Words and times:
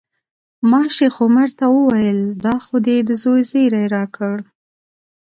ما 0.69 0.81
شیخ 0.97 1.15
عمر 1.25 1.49
ته 1.59 1.65
وویل 1.75 2.19
دا 2.45 2.55
خو 2.65 2.75
دې 2.85 2.97
د 3.07 3.09
زوی 3.23 3.41
زیری 3.51 3.83
راکړ. 3.95 4.35